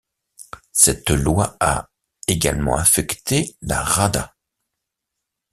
[0.71, 1.91] Cette loi a
[2.27, 4.35] également affecté la Rada.